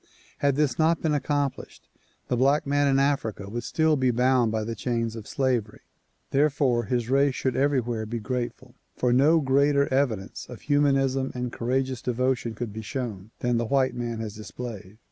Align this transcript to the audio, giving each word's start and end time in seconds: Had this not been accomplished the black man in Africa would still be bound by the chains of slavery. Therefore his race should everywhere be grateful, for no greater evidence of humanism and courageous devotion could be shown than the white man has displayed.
Had 0.39 0.55
this 0.55 0.79
not 0.79 0.99
been 0.99 1.13
accomplished 1.13 1.87
the 2.27 2.35
black 2.35 2.65
man 2.65 2.87
in 2.87 2.97
Africa 2.97 3.47
would 3.47 3.61
still 3.63 3.95
be 3.95 4.09
bound 4.09 4.51
by 4.51 4.63
the 4.63 4.73
chains 4.73 5.15
of 5.15 5.27
slavery. 5.27 5.81
Therefore 6.31 6.85
his 6.85 7.07
race 7.07 7.35
should 7.35 7.55
everywhere 7.55 8.07
be 8.07 8.17
grateful, 8.17 8.73
for 8.97 9.13
no 9.13 9.41
greater 9.41 9.87
evidence 9.93 10.47
of 10.49 10.61
humanism 10.61 11.31
and 11.35 11.53
courageous 11.53 12.01
devotion 12.01 12.55
could 12.55 12.73
be 12.73 12.81
shown 12.81 13.29
than 13.41 13.57
the 13.57 13.65
white 13.65 13.93
man 13.93 14.21
has 14.21 14.33
displayed. 14.35 14.97